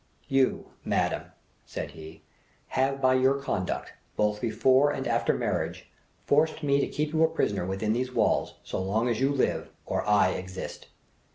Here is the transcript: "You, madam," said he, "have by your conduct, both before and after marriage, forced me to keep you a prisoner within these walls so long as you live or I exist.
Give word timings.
"You, 0.27 0.71
madam," 0.83 1.25
said 1.63 1.91
he, 1.91 2.23
"have 2.69 2.99
by 2.99 3.13
your 3.13 3.35
conduct, 3.39 3.93
both 4.15 4.41
before 4.41 4.89
and 4.89 5.05
after 5.05 5.31
marriage, 5.35 5.91
forced 6.25 6.63
me 6.63 6.79
to 6.79 6.87
keep 6.87 7.13
you 7.13 7.23
a 7.23 7.27
prisoner 7.29 7.67
within 7.67 7.93
these 7.93 8.11
walls 8.11 8.55
so 8.63 8.81
long 8.81 9.07
as 9.09 9.19
you 9.21 9.31
live 9.31 9.69
or 9.85 10.03
I 10.07 10.29
exist. 10.31 10.87